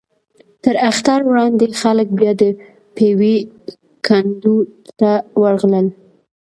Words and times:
تر 0.63 0.75
اختر 0.89 1.19
وړاندې 1.29 1.65
خلک 1.81 2.07
بیا 2.17 2.31
د 2.41 2.43
پېوې 2.95 3.35
کنډو 4.05 4.57
ته 4.99 5.11
ورغلل. 5.41 5.87